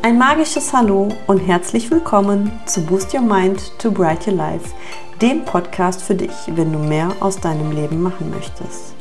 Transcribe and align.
Ein 0.00 0.16
magisches 0.16 0.72
Hallo 0.72 1.08
und 1.26 1.40
herzlich 1.40 1.90
willkommen 1.90 2.52
zu 2.66 2.82
Boost 2.82 3.12
Your 3.12 3.20
Mind 3.20 3.60
to 3.78 3.90
Bright 3.90 4.28
Your 4.28 4.34
Life, 4.34 4.70
dem 5.20 5.44
Podcast 5.44 6.00
für 6.00 6.14
dich, 6.14 6.30
wenn 6.54 6.72
du 6.72 6.78
mehr 6.78 7.10
aus 7.18 7.40
deinem 7.40 7.72
Leben 7.72 8.00
machen 8.00 8.30
möchtest. 8.30 8.94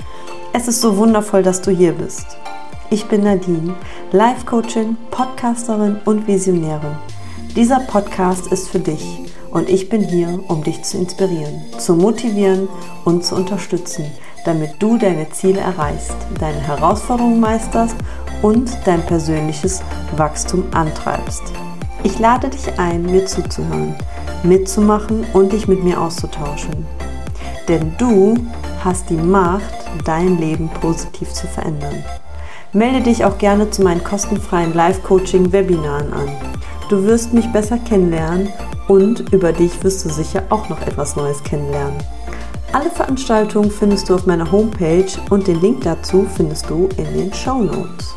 Es 0.53 0.67
ist 0.67 0.81
so 0.81 0.97
wundervoll, 0.97 1.43
dass 1.43 1.61
du 1.61 1.69
hier 1.69 1.91
bist. 1.91 2.25
Ich 2.89 3.05
bin 3.05 3.23
Nadine, 3.23 3.75
Life 4.11 4.43
Coachin, 4.45 4.97
Podcasterin 5.11 5.99
und 6.03 6.27
Visionärin. 6.27 6.97
Dieser 7.55 7.81
Podcast 7.81 8.47
ist 8.51 8.67
für 8.67 8.79
dich 8.79 9.19
und 9.51 9.69
ich 9.69 9.89
bin 9.89 10.01
hier, 10.01 10.39
um 10.47 10.63
dich 10.63 10.81
zu 10.81 10.97
inspirieren, 10.97 11.61
zu 11.77 11.95
motivieren 11.95 12.67
und 13.05 13.23
zu 13.23 13.35
unterstützen, 13.35 14.05
damit 14.45 14.71
du 14.79 14.97
deine 14.97 15.29
Ziele 15.29 15.59
erreichst, 15.59 16.15
deine 16.39 16.59
Herausforderungen 16.59 17.39
meisterst 17.39 17.95
und 18.41 18.69
dein 18.85 19.01
persönliches 19.05 19.81
Wachstum 20.15 20.63
antreibst. 20.71 21.43
Ich 22.03 22.19
lade 22.19 22.49
dich 22.49 22.79
ein, 22.79 23.03
mir 23.03 23.25
zuzuhören, 23.25 23.95
mitzumachen 24.43 25.25
und 25.33 25.51
dich 25.51 25.67
mit 25.67 25.83
mir 25.83 25.99
auszutauschen. 25.99 26.85
Denn 27.67 27.95
du 27.97 28.35
hast 28.83 29.09
die 29.09 29.15
Macht, 29.15 29.73
dein 30.05 30.37
Leben 30.37 30.69
positiv 30.81 31.33
zu 31.33 31.47
verändern. 31.47 32.03
Melde 32.73 33.01
dich 33.01 33.25
auch 33.25 33.37
gerne 33.37 33.69
zu 33.71 33.81
meinen 33.81 34.03
kostenfreien 34.03 34.73
Live-Coaching-Webinaren 34.73 36.13
an. 36.13 36.29
Du 36.89 37.03
wirst 37.03 37.33
mich 37.33 37.51
besser 37.51 37.77
kennenlernen 37.77 38.49
und 38.87 39.33
über 39.33 39.51
dich 39.51 39.83
wirst 39.83 40.05
du 40.05 40.09
sicher 40.09 40.43
auch 40.49 40.69
noch 40.69 40.81
etwas 40.81 41.15
Neues 41.15 41.43
kennenlernen. 41.43 41.97
Alle 42.73 42.91
Veranstaltungen 42.91 43.71
findest 43.71 44.09
du 44.09 44.15
auf 44.15 44.25
meiner 44.25 44.51
Homepage 44.51 45.07
und 45.29 45.47
den 45.47 45.59
Link 45.61 45.81
dazu 45.83 46.27
findest 46.35 46.69
du 46.69 46.89
in 46.97 47.05
den 47.17 47.33
Show 47.33 47.59
Notes. 47.59 48.13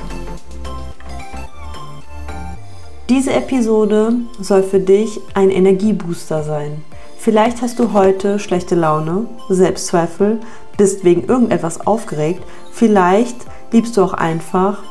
Diese 3.11 3.33
Episode 3.33 4.13
soll 4.41 4.63
für 4.63 4.79
dich 4.79 5.21
ein 5.35 5.51
Energiebooster 5.51 6.45
sein. 6.45 6.85
Vielleicht 7.19 7.61
hast 7.61 7.81
du 7.81 7.93
heute 7.93 8.39
schlechte 8.39 8.77
Laune, 8.77 9.27
Selbstzweifel, 9.49 10.39
bist 10.77 11.03
wegen 11.03 11.25
irgendetwas 11.25 11.85
aufgeregt. 11.89 12.45
Vielleicht 12.71 13.35
liebst 13.73 13.97
du 13.97 14.05
auch 14.05 14.13
einfach 14.13 14.85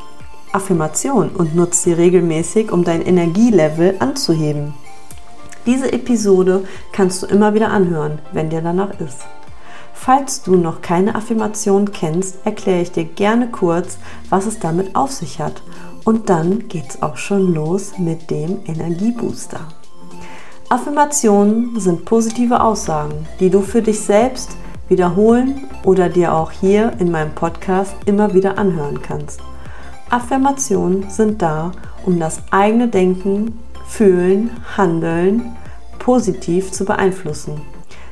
Affirmation 0.52 1.30
und 1.30 1.56
nutzt 1.56 1.82
sie 1.82 1.94
regelmäßig, 1.94 2.70
um 2.70 2.84
dein 2.84 3.00
Energielevel 3.00 3.96
anzuheben. 4.00 4.74
Diese 5.64 5.90
Episode 5.90 6.64
kannst 6.92 7.22
du 7.22 7.26
immer 7.26 7.54
wieder 7.54 7.70
anhören, 7.70 8.18
wenn 8.32 8.50
dir 8.50 8.60
danach 8.60 9.00
ist. 9.00 9.20
Falls 9.94 10.42
du 10.42 10.56
noch 10.56 10.82
keine 10.82 11.14
Affirmation 11.14 11.90
kennst, 11.90 12.36
erkläre 12.44 12.82
ich 12.82 12.92
dir 12.92 13.04
gerne 13.04 13.48
kurz, 13.50 13.96
was 14.28 14.44
es 14.44 14.58
damit 14.58 14.94
auf 14.94 15.10
sich 15.10 15.40
hat 15.40 15.62
und 16.04 16.28
dann 16.28 16.68
geht's 16.68 17.02
auch 17.02 17.16
schon 17.16 17.54
los 17.54 17.98
mit 17.98 18.30
dem 18.30 18.58
Energiebooster. 18.66 19.60
Affirmationen 20.68 21.80
sind 21.80 22.04
positive 22.04 22.62
Aussagen, 22.62 23.26
die 23.40 23.50
du 23.50 23.60
für 23.60 23.82
dich 23.82 24.00
selbst 24.00 24.56
wiederholen 24.88 25.68
oder 25.84 26.08
dir 26.08 26.34
auch 26.34 26.52
hier 26.52 26.92
in 26.98 27.10
meinem 27.10 27.34
Podcast 27.34 27.94
immer 28.06 28.34
wieder 28.34 28.58
anhören 28.58 29.02
kannst. 29.02 29.40
Affirmationen 30.10 31.10
sind 31.10 31.42
da, 31.42 31.72
um 32.04 32.18
das 32.18 32.42
eigene 32.50 32.88
Denken, 32.88 33.58
Fühlen, 33.86 34.50
Handeln 34.76 35.56
positiv 35.98 36.70
zu 36.70 36.84
beeinflussen. 36.84 37.60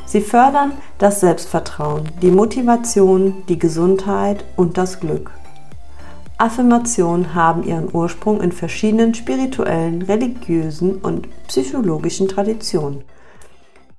Sie 0.04 0.20
fördern 0.20 0.72
das 0.98 1.20
Selbstvertrauen, 1.20 2.08
die 2.22 2.30
Motivation, 2.30 3.44
die 3.48 3.58
Gesundheit 3.58 4.44
und 4.56 4.78
das 4.78 5.00
Glück. 5.00 5.30
Affirmationen 6.40 7.34
haben 7.34 7.64
ihren 7.64 7.92
Ursprung 7.92 8.40
in 8.40 8.52
verschiedenen 8.52 9.12
spirituellen, 9.12 10.02
religiösen 10.02 10.98
und 10.98 11.28
psychologischen 11.48 12.28
Traditionen, 12.28 13.02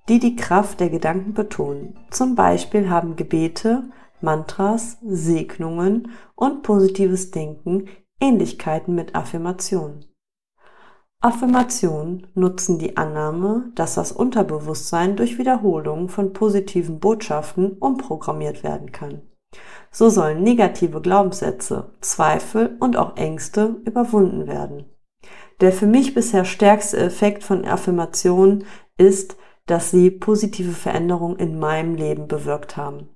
die 0.07 0.19
die 0.19 0.37
Kraft 0.37 0.79
der 0.79 0.89
Gedanken 0.89 1.33
betonen. 1.33 1.99
Zum 2.11 2.35
Beispiel 2.35 2.89
haben 2.89 3.17
Gebete, 3.17 3.89
Mantras, 4.21 4.97
Segnungen 5.05 6.11
und 6.35 6.63
positives 6.63 7.31
Denken 7.31 7.89
Ähnlichkeiten 8.21 8.95
mit 8.95 9.15
Affirmationen. 9.15 10.05
Affirmationen 11.21 12.27
nutzen 12.35 12.79
die 12.79 12.95
Annahme, 12.95 13.73
dass 13.75 13.95
das 13.95 14.13
Unterbewusstsein 14.13 15.17
durch 15.17 15.37
Wiederholung 15.37 16.07
von 16.07 16.31
positiven 16.31 17.01
Botschaften 17.01 17.73
umprogrammiert 17.73 18.63
werden 18.63 18.93
kann. 18.93 19.23
So 19.91 20.09
sollen 20.09 20.43
negative 20.43 21.01
Glaubenssätze, 21.01 21.91
Zweifel 22.01 22.77
und 22.79 22.95
auch 22.95 23.17
Ängste 23.17 23.81
überwunden 23.85 24.47
werden. 24.47 24.85
Der 25.61 25.73
für 25.73 25.87
mich 25.87 26.13
bisher 26.13 26.45
stärkste 26.45 26.97
Effekt 26.97 27.43
von 27.43 27.65
Affirmationen 27.65 28.65
ist, 28.97 29.35
dass 29.65 29.91
sie 29.91 30.09
positive 30.09 30.71
Veränderungen 30.71 31.37
in 31.37 31.59
meinem 31.59 31.95
Leben 31.95 32.27
bewirkt 32.27 32.77
haben. 32.77 33.09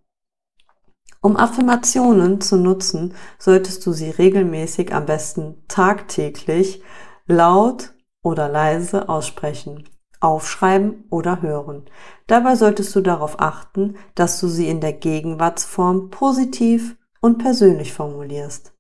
Um 1.22 1.38
Affirmationen 1.38 2.42
zu 2.42 2.58
nutzen, 2.58 3.14
solltest 3.40 3.86
du 3.86 3.94
sie 3.94 4.10
regelmäßig, 4.10 4.94
am 4.94 5.06
besten 5.06 5.64
tagtäglich, 5.68 6.84
laut 7.28 7.94
oder 8.22 8.50
leise 8.50 9.08
aussprechen 9.08 9.86
aufschreiben 10.24 11.06
oder 11.10 11.42
hören. 11.42 11.84
Dabei 12.28 12.56
solltest 12.56 12.96
du 12.96 13.02
darauf 13.02 13.40
achten, 13.40 13.98
dass 14.16 14.40
du 14.40 14.48
sie 14.48 14.70
in 14.70 14.80
der 14.80 14.94
Gegenwartsform 14.94 16.10
positiv 16.10 16.96
und 17.20 17.38
persönlich 17.38 17.94
formulierst. 17.94 18.74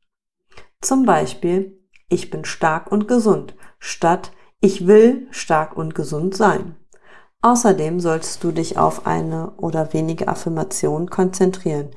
Zum 0.81 1.05
Beispiel, 1.05 1.79
ich 2.09 2.29
bin 2.29 2.45
stark 2.45 2.91
und 2.91 3.07
gesund, 3.07 3.55
statt 3.79 4.31
ich 4.59 4.87
will 4.87 5.27
stark 5.31 5.75
und 5.75 5.95
gesund 5.95 6.35
sein. 6.35 6.75
Außerdem 7.41 7.99
solltest 7.99 8.43
du 8.43 8.51
dich 8.51 8.77
auf 8.77 9.05
eine 9.05 9.51
oder 9.57 9.91
wenige 9.91 10.29
Affirmationen 10.29 11.09
konzentrieren, 11.09 11.89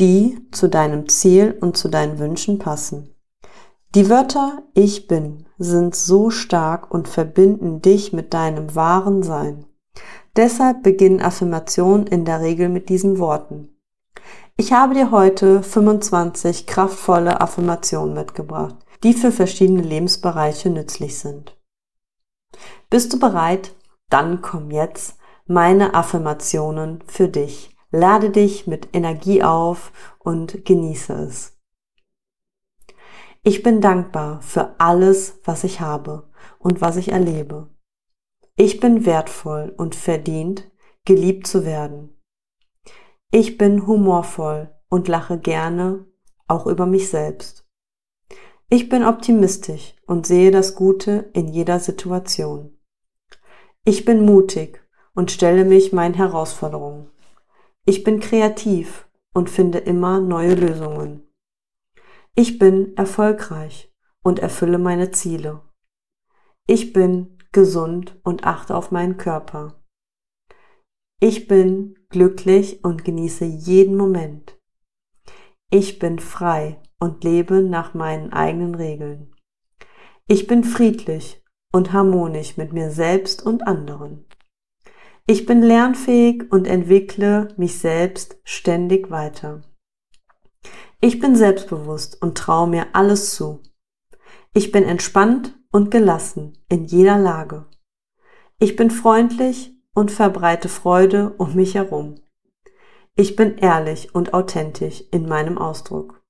die 0.00 0.48
zu 0.50 0.68
deinem 0.68 1.08
Ziel 1.08 1.56
und 1.60 1.76
zu 1.76 1.88
deinen 1.88 2.18
Wünschen 2.18 2.58
passen. 2.58 3.13
Die 3.94 4.10
Wörter 4.10 4.64
Ich 4.74 5.06
bin 5.06 5.46
sind 5.56 5.94
so 5.94 6.28
stark 6.28 6.92
und 6.92 7.06
verbinden 7.06 7.80
dich 7.80 8.12
mit 8.12 8.34
deinem 8.34 8.74
wahren 8.74 9.22
Sein. 9.22 9.66
Deshalb 10.34 10.82
beginnen 10.82 11.22
Affirmationen 11.22 12.08
in 12.08 12.24
der 12.24 12.40
Regel 12.40 12.68
mit 12.68 12.88
diesen 12.88 13.20
Worten. 13.20 13.68
Ich 14.56 14.72
habe 14.72 14.94
dir 14.94 15.12
heute 15.12 15.62
25 15.62 16.66
kraftvolle 16.66 17.40
Affirmationen 17.40 18.14
mitgebracht, 18.14 18.74
die 19.04 19.14
für 19.14 19.30
verschiedene 19.30 19.82
Lebensbereiche 19.82 20.70
nützlich 20.70 21.20
sind. 21.20 21.56
Bist 22.90 23.12
du 23.12 23.20
bereit? 23.20 23.76
Dann 24.10 24.42
komm 24.42 24.72
jetzt 24.72 25.18
meine 25.46 25.94
Affirmationen 25.94 27.04
für 27.06 27.28
dich. 27.28 27.76
Lade 27.92 28.30
dich 28.30 28.66
mit 28.66 28.88
Energie 28.92 29.44
auf 29.44 29.92
und 30.18 30.64
genieße 30.64 31.12
es. 31.12 31.53
Ich 33.46 33.62
bin 33.62 33.82
dankbar 33.82 34.40
für 34.40 34.80
alles, 34.80 35.38
was 35.44 35.64
ich 35.64 35.82
habe 35.82 36.30
und 36.58 36.80
was 36.80 36.96
ich 36.96 37.12
erlebe. 37.12 37.68
Ich 38.56 38.80
bin 38.80 39.04
wertvoll 39.04 39.74
und 39.76 39.94
verdient, 39.94 40.70
geliebt 41.04 41.46
zu 41.46 41.66
werden. 41.66 42.18
Ich 43.30 43.58
bin 43.58 43.86
humorvoll 43.86 44.74
und 44.88 45.08
lache 45.08 45.38
gerne, 45.38 46.06
auch 46.48 46.66
über 46.66 46.86
mich 46.86 47.10
selbst. 47.10 47.66
Ich 48.70 48.88
bin 48.88 49.04
optimistisch 49.04 49.94
und 50.06 50.26
sehe 50.26 50.50
das 50.50 50.74
Gute 50.74 51.28
in 51.34 51.48
jeder 51.48 51.80
Situation. 51.80 52.78
Ich 53.84 54.06
bin 54.06 54.24
mutig 54.24 54.82
und 55.14 55.30
stelle 55.30 55.66
mich 55.66 55.92
meinen 55.92 56.14
Herausforderungen. 56.14 57.10
Ich 57.84 58.04
bin 58.04 58.20
kreativ 58.20 59.06
und 59.34 59.50
finde 59.50 59.80
immer 59.80 60.18
neue 60.18 60.54
Lösungen. 60.54 61.28
Ich 62.36 62.58
bin 62.58 62.96
erfolgreich 62.96 63.94
und 64.24 64.40
erfülle 64.40 64.78
meine 64.78 65.12
Ziele. 65.12 65.62
Ich 66.66 66.92
bin 66.92 67.38
gesund 67.52 68.18
und 68.24 68.44
achte 68.44 68.74
auf 68.74 68.90
meinen 68.90 69.18
Körper. 69.18 69.80
Ich 71.20 71.46
bin 71.46 71.94
glücklich 72.08 72.82
und 72.82 73.04
genieße 73.04 73.44
jeden 73.44 73.96
Moment. 73.96 74.58
Ich 75.70 76.00
bin 76.00 76.18
frei 76.18 76.82
und 76.98 77.22
lebe 77.22 77.62
nach 77.62 77.94
meinen 77.94 78.32
eigenen 78.32 78.74
Regeln. 78.74 79.34
Ich 80.26 80.48
bin 80.48 80.64
friedlich 80.64 81.44
und 81.72 81.92
harmonisch 81.92 82.56
mit 82.56 82.72
mir 82.72 82.90
selbst 82.90 83.46
und 83.46 83.66
anderen. 83.66 84.26
Ich 85.26 85.46
bin 85.46 85.62
lernfähig 85.62 86.50
und 86.50 86.66
entwickle 86.66 87.54
mich 87.56 87.78
selbst 87.78 88.40
ständig 88.42 89.10
weiter. 89.10 89.62
Ich 91.04 91.18
bin 91.18 91.36
selbstbewusst 91.36 92.22
und 92.22 92.38
traue 92.38 92.66
mir 92.66 92.86
alles 92.94 93.34
zu. 93.34 93.60
Ich 94.54 94.72
bin 94.72 94.84
entspannt 94.84 95.54
und 95.70 95.90
gelassen 95.90 96.56
in 96.70 96.84
jeder 96.84 97.18
Lage. 97.18 97.66
Ich 98.58 98.74
bin 98.74 98.90
freundlich 98.90 99.76
und 99.92 100.10
verbreite 100.10 100.70
Freude 100.70 101.34
um 101.36 101.56
mich 101.56 101.74
herum. 101.74 102.14
Ich 103.16 103.36
bin 103.36 103.58
ehrlich 103.58 104.14
und 104.14 104.32
authentisch 104.32 105.04
in 105.10 105.28
meinem 105.28 105.58
Ausdruck. 105.58 106.22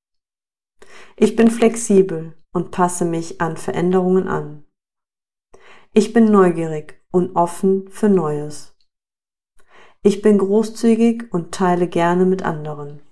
Ich 1.16 1.36
bin 1.36 1.52
flexibel 1.52 2.36
und 2.52 2.72
passe 2.72 3.04
mich 3.04 3.40
an 3.40 3.56
Veränderungen 3.56 4.26
an. 4.26 4.64
Ich 5.92 6.12
bin 6.12 6.32
neugierig 6.32 7.00
und 7.12 7.36
offen 7.36 7.86
für 7.90 8.08
Neues. 8.08 8.74
Ich 10.02 10.20
bin 10.20 10.36
großzügig 10.36 11.32
und 11.32 11.54
teile 11.54 11.86
gerne 11.86 12.24
mit 12.24 12.42
anderen. 12.42 13.02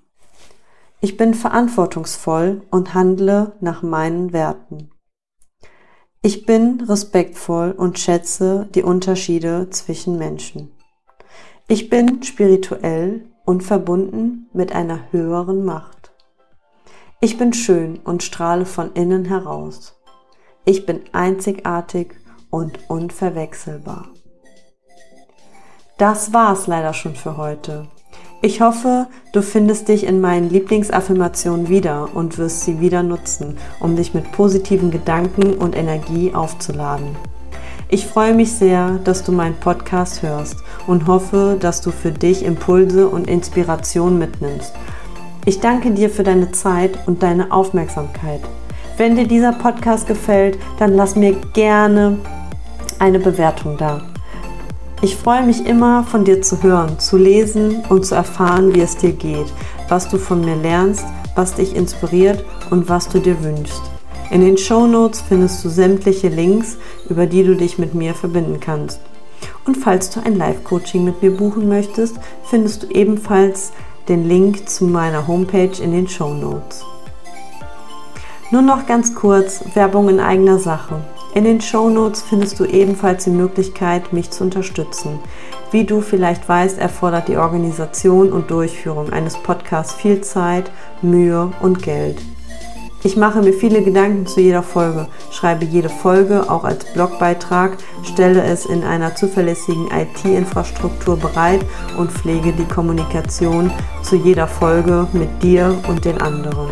Ich 1.04 1.16
bin 1.16 1.34
verantwortungsvoll 1.34 2.62
und 2.70 2.94
handle 2.94 3.56
nach 3.60 3.82
meinen 3.82 4.32
Werten. 4.32 4.92
Ich 6.22 6.46
bin 6.46 6.80
respektvoll 6.80 7.72
und 7.72 7.98
schätze 7.98 8.68
die 8.72 8.84
Unterschiede 8.84 9.68
zwischen 9.70 10.16
Menschen. 10.16 10.70
Ich 11.66 11.90
bin 11.90 12.22
spirituell 12.22 13.28
und 13.44 13.64
verbunden 13.64 14.48
mit 14.52 14.76
einer 14.76 15.10
höheren 15.10 15.64
Macht. 15.64 16.12
Ich 17.20 17.36
bin 17.36 17.52
schön 17.52 17.98
und 18.04 18.22
strahle 18.22 18.64
von 18.64 18.92
innen 18.92 19.24
heraus. 19.24 20.00
Ich 20.64 20.86
bin 20.86 21.00
einzigartig 21.10 22.14
und 22.48 22.78
unverwechselbar. 22.88 24.08
Das 25.98 26.32
war's 26.32 26.68
leider 26.68 26.94
schon 26.94 27.16
für 27.16 27.36
heute. 27.36 27.88
Ich 28.44 28.60
hoffe, 28.60 29.06
du 29.32 29.40
findest 29.40 29.86
dich 29.86 30.04
in 30.04 30.20
meinen 30.20 30.50
Lieblingsaffirmationen 30.50 31.68
wieder 31.68 32.08
und 32.12 32.38
wirst 32.38 32.62
sie 32.62 32.80
wieder 32.80 33.04
nutzen, 33.04 33.56
um 33.78 33.94
dich 33.94 34.14
mit 34.14 34.32
positiven 34.32 34.90
Gedanken 34.90 35.54
und 35.54 35.76
Energie 35.76 36.34
aufzuladen. 36.34 37.14
Ich 37.88 38.04
freue 38.04 38.34
mich 38.34 38.50
sehr, 38.50 38.98
dass 39.04 39.22
du 39.22 39.30
meinen 39.30 39.54
Podcast 39.54 40.24
hörst 40.24 40.56
und 40.88 41.06
hoffe, 41.06 41.56
dass 41.60 41.82
du 41.82 41.92
für 41.92 42.10
dich 42.10 42.44
Impulse 42.44 43.08
und 43.08 43.28
Inspiration 43.28 44.18
mitnimmst. 44.18 44.72
Ich 45.44 45.60
danke 45.60 45.92
dir 45.92 46.10
für 46.10 46.24
deine 46.24 46.50
Zeit 46.50 46.98
und 47.06 47.22
deine 47.22 47.52
Aufmerksamkeit. 47.52 48.40
Wenn 48.96 49.14
dir 49.14 49.28
dieser 49.28 49.52
Podcast 49.52 50.08
gefällt, 50.08 50.58
dann 50.80 50.94
lass 50.94 51.14
mir 51.14 51.36
gerne 51.52 52.18
eine 52.98 53.20
Bewertung 53.20 53.76
da. 53.76 54.02
Ich 55.04 55.16
freue 55.16 55.42
mich 55.42 55.66
immer, 55.66 56.04
von 56.04 56.24
dir 56.24 56.42
zu 56.42 56.62
hören, 56.62 57.00
zu 57.00 57.16
lesen 57.16 57.82
und 57.88 58.06
zu 58.06 58.14
erfahren, 58.14 58.72
wie 58.72 58.82
es 58.82 58.96
dir 58.96 59.10
geht, 59.10 59.52
was 59.88 60.08
du 60.08 60.16
von 60.16 60.44
mir 60.44 60.54
lernst, 60.54 61.04
was 61.34 61.54
dich 61.54 61.74
inspiriert 61.74 62.44
und 62.70 62.88
was 62.88 63.08
du 63.08 63.18
dir 63.18 63.42
wünschst. 63.42 63.82
In 64.30 64.42
den 64.42 64.56
Show 64.56 64.86
Notes 64.86 65.20
findest 65.20 65.64
du 65.64 65.70
sämtliche 65.70 66.28
Links, 66.28 66.76
über 67.08 67.26
die 67.26 67.42
du 67.42 67.56
dich 67.56 67.78
mit 67.78 67.94
mir 67.94 68.14
verbinden 68.14 68.60
kannst. 68.60 69.00
Und 69.66 69.76
falls 69.76 70.08
du 70.10 70.20
ein 70.24 70.36
Live-Coaching 70.36 71.02
mit 71.02 71.20
mir 71.20 71.36
buchen 71.36 71.68
möchtest, 71.68 72.20
findest 72.44 72.84
du 72.84 72.86
ebenfalls 72.90 73.72
den 74.06 74.28
Link 74.28 74.68
zu 74.68 74.84
meiner 74.84 75.26
Homepage 75.26 75.82
in 75.82 75.90
den 75.90 76.06
Show 76.06 76.32
Notes. 76.32 76.84
Nur 78.52 78.62
noch 78.62 78.86
ganz 78.86 79.16
kurz 79.16 79.64
Werbung 79.74 80.08
in 80.08 80.20
eigener 80.20 80.60
Sache. 80.60 81.00
In 81.34 81.44
den 81.44 81.62
Show 81.62 81.88
Notes 81.88 82.20
findest 82.20 82.60
du 82.60 82.66
ebenfalls 82.66 83.24
die 83.24 83.30
Möglichkeit, 83.30 84.12
mich 84.12 84.30
zu 84.30 84.44
unterstützen. 84.44 85.18
Wie 85.70 85.84
du 85.84 86.02
vielleicht 86.02 86.46
weißt, 86.46 86.78
erfordert 86.78 87.28
die 87.28 87.38
Organisation 87.38 88.30
und 88.30 88.50
Durchführung 88.50 89.10
eines 89.10 89.38
Podcasts 89.38 89.94
viel 89.94 90.20
Zeit, 90.20 90.70
Mühe 91.00 91.50
und 91.62 91.82
Geld. 91.82 92.20
Ich 93.02 93.16
mache 93.16 93.40
mir 93.40 93.54
viele 93.54 93.82
Gedanken 93.82 94.26
zu 94.26 94.40
jeder 94.40 94.62
Folge, 94.62 95.08
schreibe 95.30 95.64
jede 95.64 95.88
Folge 95.88 96.50
auch 96.50 96.64
als 96.64 96.84
Blogbeitrag, 96.92 97.78
stelle 98.04 98.42
es 98.44 98.66
in 98.66 98.84
einer 98.84 99.14
zuverlässigen 99.14 99.88
IT-Infrastruktur 99.90 101.16
bereit 101.16 101.64
und 101.98 102.12
pflege 102.12 102.52
die 102.52 102.68
Kommunikation 102.68 103.72
zu 104.02 104.16
jeder 104.16 104.46
Folge 104.46 105.08
mit 105.14 105.42
dir 105.42 105.76
und 105.88 106.04
den 106.04 106.20
anderen. 106.20 106.68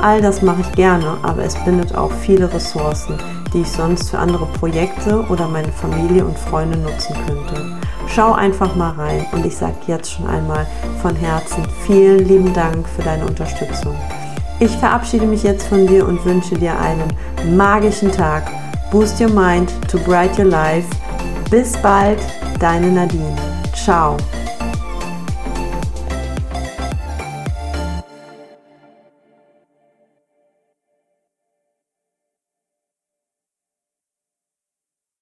All 0.00 0.22
das 0.22 0.40
mache 0.40 0.62
ich 0.62 0.72
gerne, 0.72 1.18
aber 1.22 1.42
es 1.42 1.56
bindet 1.64 1.94
auch 1.94 2.12
viele 2.12 2.50
Ressourcen, 2.50 3.18
die 3.52 3.62
ich 3.62 3.70
sonst 3.70 4.10
für 4.10 4.18
andere 4.18 4.46
Projekte 4.46 5.24
oder 5.28 5.48
meine 5.48 5.72
Familie 5.72 6.24
und 6.24 6.38
Freunde 6.38 6.78
nutzen 6.78 7.14
könnte. 7.26 7.78
Schau 8.08 8.32
einfach 8.32 8.74
mal 8.74 8.90
rein 8.90 9.26
und 9.32 9.46
ich 9.46 9.56
sage 9.56 9.76
jetzt 9.86 10.12
schon 10.12 10.26
einmal 10.26 10.66
von 11.00 11.14
Herzen 11.14 11.64
vielen 11.86 12.26
lieben 12.26 12.52
Dank 12.52 12.88
für 12.88 13.02
deine 13.02 13.26
Unterstützung. 13.26 13.94
Ich 14.58 14.76
verabschiede 14.76 15.26
mich 15.26 15.42
jetzt 15.42 15.66
von 15.68 15.86
dir 15.86 16.06
und 16.06 16.24
wünsche 16.24 16.54
dir 16.54 16.78
einen 16.78 17.56
magischen 17.56 18.12
Tag. 18.12 18.50
Boost 18.90 19.20
your 19.20 19.30
mind 19.30 19.72
to 19.88 19.98
bright 19.98 20.36
your 20.38 20.46
life. 20.46 20.88
Bis 21.50 21.76
bald, 21.78 22.18
deine 22.58 22.90
Nadine. 22.90 23.36
Ciao. 23.74 24.16